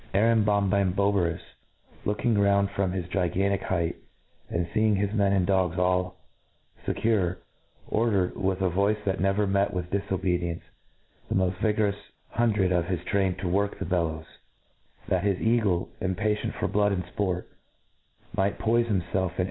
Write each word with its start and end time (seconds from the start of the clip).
A 0.15 0.17
tambombamboberus, 0.17 1.41
looking 2.05 2.35
round 2.35 2.71
from 2.71 2.91
his 2.91 3.07
gigantic 3.09 3.61
height, 3.61 3.97
and 4.49 4.67
feeing 4.73 4.95
his 4.95 5.13
men 5.13 5.31
and 5.31 5.45
dogs 5.45 5.77
all 5.77 6.17
Tccure, 6.87 7.37
ordered, 7.87 8.35
with 8.35 8.61
a 8.61 8.69
voice 8.71 8.97
that 9.05 9.19
never 9.19 9.45
met 9.45 9.75
with 9.75 9.91
difobedience, 9.91 10.63
the 11.29 11.35
moft 11.35 11.59
vigorous 11.61 11.97
hundred 12.29 12.71
of 12.71 12.85
his 12.85 13.03
train 13.03 13.35
to 13.41 13.47
work 13.47 13.77
the 13.77 13.85
bellows, 13.85 14.25
that 15.07 15.23
his 15.23 15.39
eagle, 15.39 15.91
impa 16.01 16.35
tient 16.35 16.55
for 16.55 16.67
blood 16.67 16.91
and 16.93 17.05
fport, 17.15 17.45
might 18.35 18.57
poife 18.57 18.87
himfelf 18.87 19.37
in 19.37 19.39